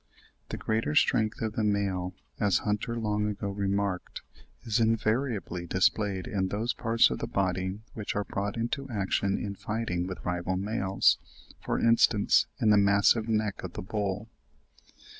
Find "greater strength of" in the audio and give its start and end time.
0.57-1.53